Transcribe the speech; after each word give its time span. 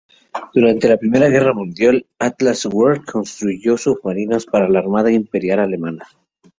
Durante 0.55 0.89
la 0.89 0.97
Primera 0.97 1.29
Guerra 1.29 1.53
Mundial, 1.53 2.07
Atlas 2.17 2.65
Werke 2.65 3.05
construyó 3.11 3.77
submarinos 3.77 4.47
para 4.47 4.67
la 4.67 4.79
Armada 4.79 5.11
Imperial 5.11 5.59
Alemana. 5.59 6.07